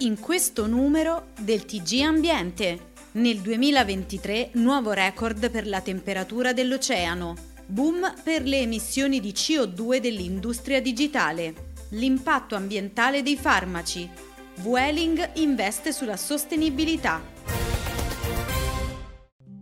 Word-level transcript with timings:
in 0.00 0.18
questo 0.18 0.66
numero 0.66 1.26
del 1.40 1.64
TG 1.64 2.00
Ambiente. 2.00 2.92
Nel 3.12 3.40
2023 3.40 4.50
nuovo 4.54 4.92
record 4.92 5.50
per 5.50 5.66
la 5.66 5.80
temperatura 5.80 6.52
dell'oceano. 6.52 7.34
Boom 7.66 8.14
per 8.22 8.42
le 8.42 8.60
emissioni 8.60 9.20
di 9.20 9.32
CO2 9.32 9.98
dell'industria 9.98 10.80
digitale. 10.80 11.72
L'impatto 11.90 12.54
ambientale 12.54 13.22
dei 13.22 13.36
farmaci. 13.36 14.08
Vueling 14.56 15.32
investe 15.34 15.92
sulla 15.92 16.16
sostenibilità. 16.16 17.22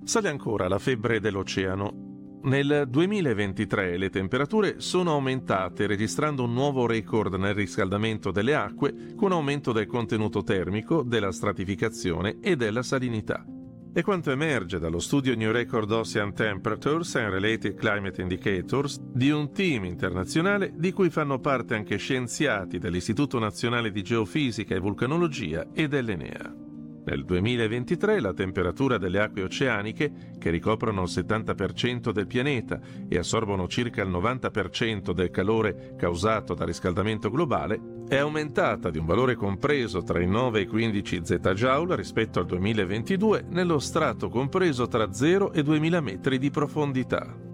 Sale 0.05 0.29
ancora 0.29 0.69
la 0.69 0.79
febbre 0.79 1.21
dell'oceano 1.21 2.08
nel 2.43 2.85
2023 2.89 3.97
le 3.97 4.11
temperature 4.11 4.81
sono 4.81 5.13
aumentate 5.13 5.87
registrando 5.87 6.45
un 6.45 6.53
nuovo 6.53 6.87
record 6.87 7.35
nel 7.35 7.55
riscaldamento 7.55 8.31
delle 8.31 8.55
acque 8.55 9.15
con 9.17 9.33
aumento 9.33 9.73
del 9.73 9.87
contenuto 9.87 10.43
termico, 10.43 11.03
della 11.03 11.33
stratificazione 11.33 12.39
e 12.41 12.57
della 12.57 12.83
salinità. 12.83 13.45
E 13.93 14.03
quanto 14.03 14.31
emerge 14.31 14.79
dallo 14.79 15.01
studio 15.01 15.35
New 15.35 15.51
Record 15.51 15.91
Ocean 15.91 16.33
Temperatures 16.33 17.17
and 17.17 17.33
Related 17.33 17.75
Climate 17.75 18.21
Indicators 18.23 19.01
di 19.01 19.31
un 19.31 19.51
team 19.53 19.85
internazionale 19.85 20.73
di 20.77 20.93
cui 20.93 21.11
fanno 21.11 21.41
parte 21.41 21.75
anche 21.75 21.97
scienziati 21.97 22.79
dell'Istituto 22.79 23.39
Nazionale 23.39 23.91
di 23.91 24.03
Geofisica 24.03 24.75
e 24.75 24.79
Vulcanologia 24.79 25.67
e 25.73 25.89
dell'Enea. 25.89 26.68
Nel 27.09 27.25
2023 27.25 28.21
la 28.21 28.35
temperatura 28.35 28.99
delle 28.99 29.21
acque 29.21 29.43
oceaniche, 29.43 30.13
che 30.39 30.51
ricoprono 30.51 31.05
il 31.05 31.09
70% 31.09 32.11
del 32.11 32.27
pianeta 32.27 32.79
e 33.09 33.17
assorbono 33.17 33.67
circa 33.67 34.03
il 34.03 34.11
90% 34.11 35.13
del 35.13 35.31
calore 35.31 35.95
causato 35.97 36.53
dal 36.53 36.67
riscaldamento 36.67 37.31
globale, 37.31 38.05
è 38.09 38.17
aumentata 38.17 38.91
di 38.91 38.99
un 38.99 39.07
valore 39.07 39.37
compreso 39.37 40.03
tra 40.03 40.21
i 40.21 40.27
9 40.27 40.59
e 40.59 40.63
i 40.63 40.67
15 40.67 41.21
zettajoule 41.25 41.97
rispetto 41.97 42.41
al 42.41 42.47
2022 42.47 43.47
nello 43.49 43.79
strato 43.79 44.29
compreso 44.29 44.87
tra 44.87 45.11
0 45.11 45.55
e 45.55 45.63
2000 45.63 46.01
metri 46.03 46.37
di 46.37 46.51
profondità. 46.51 47.48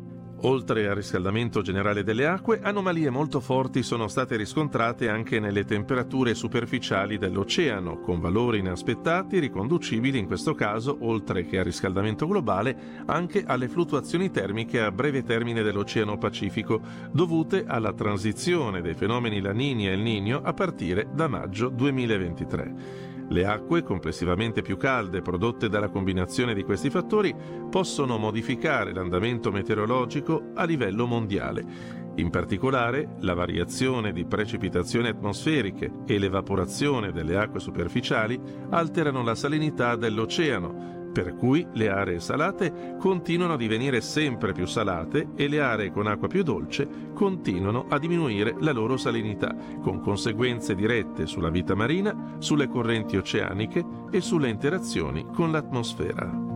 Oltre 0.47 0.87
al 0.87 0.95
riscaldamento 0.95 1.63
generale 1.63 2.03
delle 2.03 2.27
acque, 2.27 2.61
anomalie 2.63 3.09
molto 3.09 3.41
forti 3.41 3.83
sono 3.83 4.09
state 4.09 4.37
riscontrate 4.37 5.09
anche 5.09 5.41
nelle 5.41 5.65
temperature 5.65 6.35
superficiali 6.35 7.17
dell'oceano, 7.17 8.01
con 8.01 8.21
valori 8.21 8.59
inaspettati 8.59 9.39
riconducibili 9.39 10.19
in 10.19 10.27
questo 10.27 10.55
caso, 10.55 10.99
oltre 11.01 11.47
che 11.47 11.59
al 11.59 11.65
riscaldamento 11.65 12.27
globale, 12.27 12.77
anche 13.07 13.43
alle 13.47 13.69
fluttuazioni 13.69 14.31
termiche 14.31 14.83
a 14.83 14.93
breve 14.93 15.23
termine 15.23 15.63
dell'Oceano 15.63 16.19
Pacifico, 16.19 16.79
dovute 17.11 17.65
alla 17.67 17.95
transizione 17.95 18.83
dei 18.83 18.95
fenomeni 18.95 19.41
La 19.41 19.53
Nini 19.53 19.89
e 19.89 19.93
El 19.93 20.01
Niño 20.01 20.43
a 20.43 20.53
partire 20.53 21.09
da 21.11 21.27
maggio 21.27 21.71
2023. 21.71 23.14
Le 23.29 23.47
acque, 23.47 23.83
complessivamente 23.83 24.63
più 24.63 24.77
calde 24.77 25.23
prodotte 25.23 25.69
dalla 25.69 25.89
combinazione 25.89 26.55
di 26.55 26.63
questi 26.63 26.91
fattori, 26.91 27.35
possono 27.71 28.19
modificare 28.19 28.93
l'andamento 28.93 29.51
meteorologico 29.51 30.51
a 30.55 30.65
livello 30.65 31.07
mondiale. 31.07 32.03
In 32.17 32.31
particolare, 32.31 33.17
la 33.21 33.35
variazione 33.35 34.13
di 34.13 34.25
precipitazioni 34.25 35.09
atmosferiche 35.09 35.91
e 36.07 36.19
l'evaporazione 36.19 37.11
delle 37.11 37.37
acque 37.37 37.59
superficiali 37.59 38.41
alterano 38.71 39.23
la 39.23 39.35
salinità 39.35 39.97
dell'oceano, 39.97 41.04
per 41.15 41.37
cui 41.37 41.65
le 41.75 41.89
aree 41.89 42.19
salate 42.19 42.97
continuano 42.99 43.53
a 43.53 43.57
divenire 43.57 44.01
sempre 44.01 44.53
più 44.53 44.67
salate 44.67 45.29
e 45.37 45.47
le 45.47 45.61
aree 45.61 45.93
con 45.93 46.09
acqua 46.09 46.27
più 46.27 46.43
dolce 46.43 47.13
continuano 47.15 47.87
a 47.89 48.01
diminuire 48.01 48.57
la 48.59 48.73
loro 48.73 48.97
salinità, 48.97 49.55
con 49.81 50.01
conseguenze 50.01 50.75
dirette 50.75 51.27
sulla 51.27 51.51
vita 51.51 51.77
marina, 51.77 52.35
sulle 52.39 52.67
correnti 52.67 53.17
oceaniche 53.17 53.85
e 54.11 54.21
sulle 54.21 54.49
interazioni 54.49 55.25
con 55.33 55.53
l'atmosfera. 55.53 56.54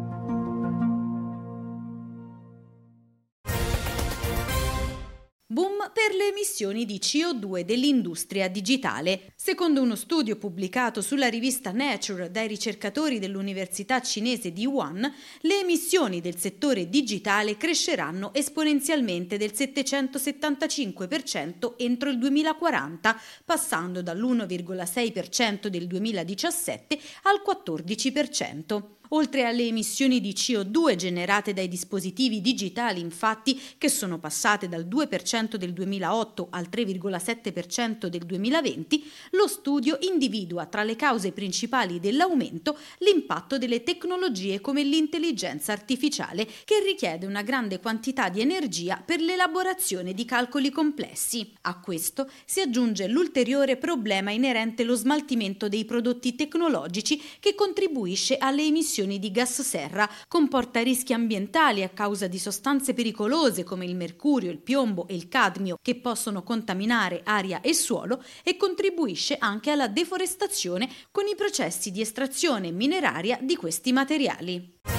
Emissioni 6.59 6.85
di 6.85 6.99
CO2 6.99 7.61
dell'industria 7.61 8.49
digitale. 8.49 9.31
Secondo 9.37 9.81
uno 9.81 9.95
studio 9.95 10.35
pubblicato 10.35 11.01
sulla 11.03 11.29
rivista 11.29 11.71
Nature 11.71 12.33
dai 12.33 12.49
ricercatori 12.49 13.21
dell'Università 13.21 14.01
cinese 14.01 14.53
di 14.53 14.67
Wuhan, 14.67 15.09
le 15.43 15.61
emissioni 15.61 16.21
del 16.21 16.37
settore 16.37 16.89
digitale 16.89 17.57
cresceranno 17.57 18.35
esponenzialmente 18.35 19.37
del 19.37 19.53
775% 19.55 21.75
entro 21.77 22.11
il 22.11 22.19
2040, 22.19 23.21
passando 23.45 24.03
dall'1,6% 24.03 25.69
del 25.69 25.87
2017 25.87 26.99
al 27.23 27.41
14%. 27.47 28.98
Oltre 29.11 29.45
alle 29.45 29.65
emissioni 29.65 30.21
di 30.21 30.33
CO2 30.33 30.95
generate 30.97 31.55
dai 31.55 31.69
dispositivi 31.69 32.43
digitali, 32.43 33.01
infatti, 33.01 33.59
che 33.79 33.89
sono 33.89 34.19
passate 34.19 34.69
dal 34.69 34.87
2% 34.87 35.55
del 35.55 35.73
2008 35.73 36.49
al 36.51 36.69
3,7% 36.71 38.07
del 38.09 38.27
2020, 38.27 39.11
lo 39.31 39.47
studio 39.47 39.97
individua 40.03 40.67
tra 40.67 40.83
le 40.83 40.95
cause 40.95 41.33
principali 41.33 42.01
dell'aumento 42.01 42.77
l'impatto 42.99 43.57
delle 43.57 43.83
tecnologie 43.83 44.61
come 44.61 44.83
l'intelligenza 44.83 45.73
artificiale, 45.73 46.47
che 46.65 46.83
richiede 46.85 47.25
una 47.25 47.43
grande 47.43 47.81
quantità 47.81 48.29
di 48.29 48.43
energia 48.43 49.03
per 49.03 49.21
l'elaborazione 49.21 50.13
di 50.13 50.27
calcoli 50.27 50.71
complessi. 50.71 51.51
A 51.63 51.81
questo 51.81 52.29
si 52.45 52.61
aggiunge 52.61 53.09
l'ulteriore 53.09 53.79
problema 53.79 54.33
inerente 54.33 54.83
allo 54.83 54.95
smaltimento 54.95 55.69
dei 55.69 55.87
prodotti 55.87 56.35
tecnologici 56.35 57.23
che 57.41 57.55
contribuisce 57.55 58.37
alle 58.37 58.65
emissioni 58.65 58.97
emissioni 58.99 59.19
di 59.19 59.31
gas 59.31 59.63
serra, 59.63 60.09
comporta 60.27 60.81
rischi 60.83 61.13
ambientali 61.13 61.83
a 61.83 61.89
causa 61.89 62.27
di 62.27 62.39
sostanze 62.39 62.95
pericolose 62.95 63.63
come 63.65 63.85
il 63.85 63.95
mercurio, 63.95 64.51
il 64.51 64.59
piombo 64.59 65.07
e 65.07 65.15
il 65.15 65.29
cadmio 65.29 65.77
che 65.81 66.01
possono 66.01 66.43
contaminare 66.43 67.21
aria 67.25 67.61
e 67.61 67.75
suolo 67.75 68.23
e 68.43 68.57
contribuisce 68.57 69.37
anche 69.39 69.71
alla 69.71 69.89
deforestazione 69.89 70.89
con 71.11 71.27
i 71.27 71.35
processi 71.37 71.91
di 71.91 72.01
estrazione 72.01 72.73
mineraria 72.73 73.39
di 73.41 73.57
questi 73.57 73.93
materiali. 73.93 74.98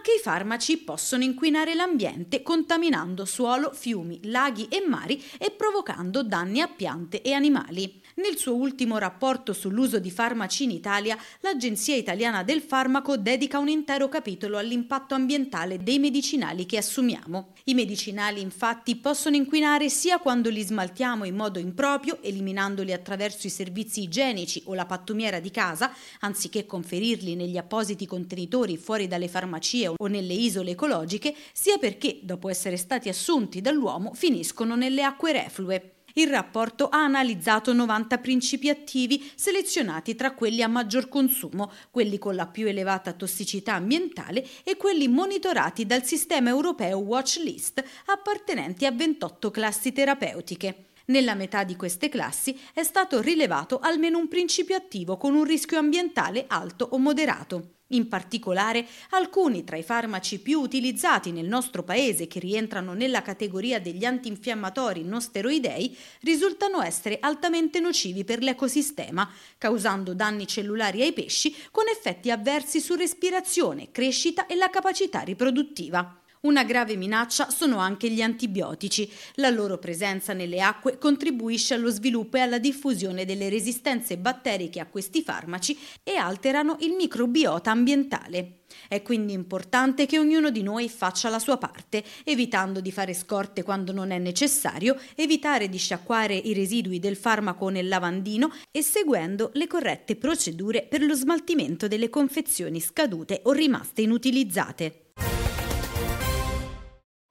Anche 0.00 0.12
i 0.18 0.22
farmaci 0.22 0.78
possono 0.78 1.24
inquinare 1.24 1.74
l'ambiente 1.74 2.42
contaminando 2.42 3.26
suolo, 3.26 3.70
fiumi, 3.74 4.18
laghi 4.30 4.66
e 4.70 4.82
mari 4.88 5.22
e 5.36 5.50
provocando 5.50 6.22
danni 6.22 6.62
a 6.62 6.68
piante 6.68 7.20
e 7.20 7.34
animali. 7.34 8.00
Nel 8.14 8.36
suo 8.36 8.54
ultimo 8.54 8.96
rapporto 8.96 9.52
sull'uso 9.52 9.98
di 9.98 10.10
farmaci 10.10 10.64
in 10.64 10.70
Italia, 10.70 11.18
l'Agenzia 11.40 11.96
Italiana 11.96 12.42
del 12.42 12.62
Farmaco 12.62 13.18
dedica 13.18 13.58
un 13.58 13.68
intero 13.68 14.08
capitolo 14.08 14.56
all'impatto 14.56 15.14
ambientale 15.14 15.82
dei 15.82 15.98
medicinali 15.98 16.64
che 16.64 16.78
assumiamo. 16.78 17.52
I 17.64 17.74
medicinali 17.74 18.40
infatti 18.40 18.96
possono 18.96 19.36
inquinare 19.36 19.90
sia 19.90 20.18
quando 20.18 20.48
li 20.48 20.62
smaltiamo 20.62 21.24
in 21.24 21.36
modo 21.36 21.58
improprio, 21.58 22.18
eliminandoli 22.22 22.92
attraverso 22.92 23.46
i 23.46 23.50
servizi 23.50 24.02
igienici 24.02 24.62
o 24.64 24.74
la 24.74 24.86
pattumiera 24.86 25.40
di 25.40 25.50
casa, 25.50 25.92
anziché 26.20 26.64
conferirli 26.64 27.34
negli 27.34 27.58
appositi 27.58 28.06
contenitori 28.06 28.78
fuori 28.78 29.06
dalle 29.06 29.28
farmacie 29.28 29.89
o 29.96 30.06
nelle 30.06 30.34
isole 30.34 30.70
ecologiche, 30.70 31.34
sia 31.52 31.78
perché, 31.78 32.20
dopo 32.22 32.48
essere 32.48 32.76
stati 32.76 33.08
assunti 33.08 33.60
dall'uomo, 33.60 34.12
finiscono 34.14 34.76
nelle 34.76 35.02
acque 35.02 35.32
reflue. 35.32 35.94
Il 36.14 36.28
rapporto 36.28 36.88
ha 36.88 37.04
analizzato 37.04 37.72
90 37.72 38.18
principi 38.18 38.68
attivi 38.68 39.30
selezionati 39.36 40.16
tra 40.16 40.32
quelli 40.32 40.62
a 40.62 40.68
maggior 40.68 41.08
consumo, 41.08 41.70
quelli 41.90 42.18
con 42.18 42.34
la 42.34 42.46
più 42.46 42.66
elevata 42.66 43.12
tossicità 43.12 43.74
ambientale 43.74 44.44
e 44.64 44.76
quelli 44.76 45.06
monitorati 45.06 45.86
dal 45.86 46.04
sistema 46.04 46.48
europeo 46.48 46.98
Watch 46.98 47.36
List 47.36 47.82
appartenenti 48.06 48.86
a 48.86 48.90
28 48.90 49.50
classi 49.50 49.92
terapeutiche. 49.92 50.86
Nella 51.06 51.34
metà 51.34 51.64
di 51.64 51.76
queste 51.76 52.08
classi 52.08 52.58
è 52.72 52.82
stato 52.82 53.20
rilevato 53.20 53.78
almeno 53.80 54.18
un 54.18 54.28
principio 54.28 54.76
attivo 54.76 55.16
con 55.16 55.34
un 55.34 55.44
rischio 55.44 55.78
ambientale 55.78 56.44
alto 56.48 56.88
o 56.90 56.98
moderato. 56.98 57.79
In 57.92 58.06
particolare, 58.08 58.86
alcuni 59.10 59.64
tra 59.64 59.76
i 59.76 59.82
farmaci 59.82 60.38
più 60.38 60.60
utilizzati 60.60 61.32
nel 61.32 61.46
nostro 61.46 61.82
paese 61.82 62.28
che 62.28 62.38
rientrano 62.38 62.92
nella 62.92 63.22
categoria 63.22 63.80
degli 63.80 64.04
antinfiammatori 64.04 65.02
non 65.02 65.20
steroidei 65.20 65.96
risultano 66.20 66.82
essere 66.82 67.18
altamente 67.20 67.80
nocivi 67.80 68.24
per 68.24 68.42
l'ecosistema, 68.42 69.28
causando 69.58 70.14
danni 70.14 70.46
cellulari 70.46 71.02
ai 71.02 71.12
pesci 71.12 71.52
con 71.72 71.88
effetti 71.88 72.30
avversi 72.30 72.80
su 72.80 72.94
respirazione, 72.94 73.90
crescita 73.90 74.46
e 74.46 74.54
la 74.54 74.70
capacità 74.70 75.20
riproduttiva. 75.20 76.19
Una 76.42 76.64
grave 76.64 76.96
minaccia 76.96 77.50
sono 77.50 77.76
anche 77.76 78.10
gli 78.10 78.22
antibiotici. 78.22 79.10
La 79.34 79.50
loro 79.50 79.76
presenza 79.76 80.32
nelle 80.32 80.62
acque 80.62 80.96
contribuisce 80.96 81.74
allo 81.74 81.90
sviluppo 81.90 82.38
e 82.38 82.40
alla 82.40 82.58
diffusione 82.58 83.26
delle 83.26 83.50
resistenze 83.50 84.16
batteriche 84.16 84.80
a 84.80 84.86
questi 84.86 85.22
farmaci 85.22 85.78
e 86.02 86.16
alterano 86.16 86.78
il 86.80 86.94
microbiota 86.94 87.70
ambientale. 87.70 88.60
È 88.88 89.02
quindi 89.02 89.34
importante 89.34 90.06
che 90.06 90.18
ognuno 90.18 90.48
di 90.48 90.62
noi 90.62 90.88
faccia 90.88 91.28
la 91.28 91.38
sua 91.38 91.58
parte, 91.58 92.02
evitando 92.24 92.80
di 92.80 92.90
fare 92.90 93.12
scorte 93.12 93.62
quando 93.62 93.92
non 93.92 94.10
è 94.10 94.18
necessario, 94.18 94.98
evitare 95.16 95.68
di 95.68 95.76
sciacquare 95.76 96.34
i 96.34 96.54
residui 96.54 97.00
del 97.00 97.16
farmaco 97.16 97.68
nel 97.68 97.86
lavandino 97.88 98.50
e 98.70 98.80
seguendo 98.80 99.50
le 99.54 99.66
corrette 99.66 100.16
procedure 100.16 100.86
per 100.88 101.02
lo 101.02 101.12
smaltimento 101.12 101.86
delle 101.86 102.08
confezioni 102.08 102.80
scadute 102.80 103.42
o 103.44 103.52
rimaste 103.52 104.00
inutilizzate. 104.00 105.10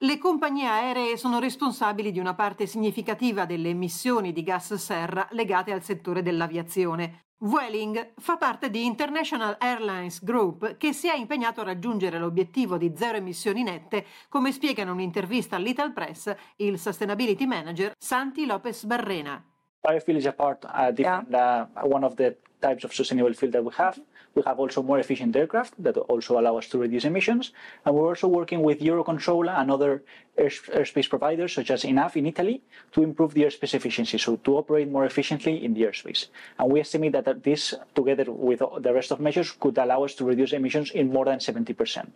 Le 0.02 0.18
compagnie 0.18 0.66
aeree 0.66 1.18
sono 1.18 1.40
responsabili 1.40 2.14
di 2.14 2.20
una 2.20 2.34
parte 2.34 2.66
significativa 2.68 3.46
delle 3.46 3.68
emissioni 3.68 4.32
di 4.32 4.44
gas 4.44 4.74
serra 4.76 5.28
legate 5.32 5.74
al 5.74 5.84
settore 5.84 6.22
dell'aviazione. 6.22 7.26
Vueling 7.40 8.14
fa 8.16 8.38
parte 8.38 8.70
di 8.70 8.86
International 8.86 9.58
Airlines 9.60 10.24
Group 10.24 10.78
che 10.78 10.94
si 10.94 11.10
è 11.10 11.16
impegnato 11.18 11.60
a 11.60 11.66
raggiungere 11.66 12.18
l'obiettivo 12.18 12.78
di 12.78 12.94
zero 12.96 13.18
emissioni 13.18 13.62
nette, 13.62 14.06
come 14.30 14.54
spiega 14.54 14.84
in 14.84 14.90
un'intervista 14.90 15.58
all'Ital 15.58 15.92
Press 15.92 16.34
il 16.56 16.80
Sustainability 16.80 17.46
Manager 17.46 17.92
Santi 17.98 18.46
Lopez 18.46 18.86
Barrena. 18.86 19.49
Biofuel 19.86 20.18
is 20.18 20.26
a 20.26 20.34
part, 20.34 20.66
uh, 20.66 20.92
different, 20.92 21.30
yeah. 21.32 21.66
uh, 21.76 21.88
one 21.88 22.04
of 22.04 22.18
the 22.18 22.36
types 22.62 22.84
of 22.84 22.94
sustainable 22.94 23.34
fuel 23.34 23.52
that 23.52 23.64
we 23.64 23.72
have. 23.76 23.98
We 24.36 24.44
have 24.46 24.60
also 24.60 24.84
more 24.84 25.00
efficient 25.00 25.36
aircraft 25.36 25.82
that 25.82 25.98
also 25.98 26.38
allow 26.38 26.58
us 26.58 26.68
to 26.70 26.78
reduce 26.78 27.06
emissions. 27.06 27.54
And 27.86 27.96
we're 27.96 28.08
also 28.08 28.28
working 28.28 28.62
with 28.62 28.82
Eurocontrol 28.82 29.50
and 29.50 29.72
other 29.72 30.04
air, 30.38 30.50
airspace 30.50 31.10
providers, 31.10 31.54
such 31.54 31.72
as 31.72 31.84
ENAV 31.84 32.18
in 32.18 32.26
Italy, 32.26 32.62
to 32.92 33.04
improve 33.04 33.34
the 33.34 33.44
airspace 33.44 33.74
efficiency, 33.74 34.18
so 34.18 34.36
to 34.36 34.58
operate 34.58 34.90
more 34.92 35.06
efficiently 35.06 35.64
in 35.64 35.74
the 35.74 35.84
airspace. 35.84 36.28
And 36.58 36.70
we 36.70 36.82
estimate 36.82 37.14
that 37.14 37.44
this, 37.44 37.74
together 37.96 38.26
with 38.28 38.62
the 38.80 38.94
rest 38.94 39.12
of 39.12 39.22
measures, 39.22 39.52
could 39.52 39.78
allow 39.78 40.04
us 40.04 40.14
to 40.16 40.26
reduce 40.26 40.52
emissions 40.52 40.92
in 40.92 41.12
more 41.12 41.26
than 41.26 41.40
70%. 41.40 42.08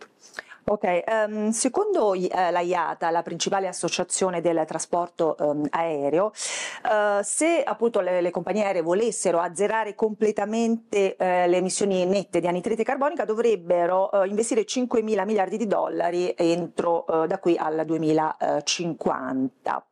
Ok, 0.66 1.02
um, 1.28 1.50
secondo 1.50 2.12
uh, 2.12 2.28
la 2.30 2.60
IATA, 2.60 3.10
la 3.10 3.22
principale 3.22 3.68
associazione 3.68 4.40
del 4.40 4.64
trasporto 4.66 5.36
um, 5.38 5.66
aereo, 5.68 6.32
uh, 6.84 7.20
se 7.22 7.62
appunto 7.62 8.00
le, 8.00 8.22
le, 8.22 8.30
compagnie 8.30 8.64
aeree 8.64 8.80
volessero 8.80 9.40
azzerare 9.40 9.94
completamente 9.94 11.16
uh, 11.18 11.22
le 11.22 11.58
emissioni 11.58 12.06
nette 12.06 12.40
di 12.40 12.46
anidride 12.46 12.82
carbonica 12.82 13.26
dovrebbero 13.26 14.08
investire 14.24 14.64
5 14.64 15.02
mila 15.02 15.26
miliardi 15.26 15.58
di 15.58 15.66
dollari 15.66 16.32
entro 16.34 17.04
da 17.26 17.38
qui 17.38 17.58
al 17.58 17.84
2050. 17.84 19.86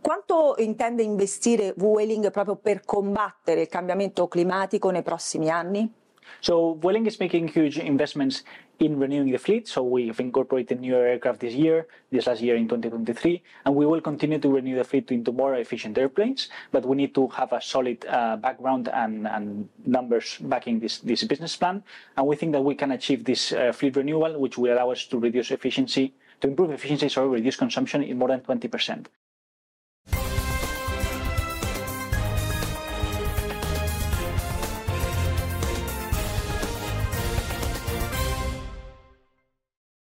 Quanto 0.00 0.54
intende 0.58 1.02
investire 1.02 1.74
Vueling 1.76 2.30
proprio 2.30 2.54
per 2.56 2.84
combattere 2.84 3.62
il 3.62 3.68
cambiamento 3.68 4.28
climatico 4.28 4.90
nei 4.90 5.02
prossimi 5.02 5.50
anni? 5.50 5.92
So 6.40 6.74
Vueling 6.74 7.06
is 7.06 7.20
making 7.20 7.48
huge 7.48 7.78
investments 7.78 8.42
in 8.80 8.98
renewing 8.98 9.30
the 9.30 9.38
fleet. 9.38 9.68
So 9.68 9.82
we've 9.82 10.18
incorporated 10.18 10.80
newer 10.80 11.06
aircraft 11.06 11.40
this 11.40 11.54
year, 11.54 11.86
this 12.10 12.26
last 12.26 12.40
year 12.40 12.56
in 12.56 12.68
2023, 12.68 13.42
and 13.64 13.74
we 13.74 13.86
will 13.86 14.00
continue 14.00 14.38
to 14.38 14.48
renew 14.48 14.76
the 14.76 14.84
fleet 14.84 15.10
into 15.10 15.32
more 15.32 15.54
efficient 15.54 15.96
airplanes. 15.96 16.48
But 16.72 16.84
we 16.84 16.96
need 16.96 17.14
to 17.14 17.28
have 17.28 17.52
a 17.52 17.60
solid 17.60 18.04
uh, 18.06 18.36
background 18.36 18.88
and, 18.88 19.26
and, 19.26 19.68
numbers 19.86 20.38
backing 20.40 20.80
this, 20.80 20.98
this 20.98 21.22
business 21.24 21.56
plan. 21.56 21.82
And 22.16 22.26
we 22.26 22.36
think 22.36 22.52
that 22.52 22.62
we 22.62 22.74
can 22.74 22.92
achieve 22.92 23.24
this 23.24 23.52
uh, 23.52 23.72
fleet 23.72 23.96
renewal, 23.96 24.38
which 24.38 24.58
will 24.58 24.72
allow 24.72 24.90
us 24.90 25.04
to 25.06 25.18
reduce 25.18 25.50
efficiency, 25.50 26.14
to 26.40 26.48
improve 26.48 26.70
efficiency, 26.70 27.08
sorry, 27.08 27.28
reduce 27.28 27.56
consumption 27.56 28.02
in 28.02 28.18
more 28.18 28.28
than 28.28 28.40
20%. 28.40 29.06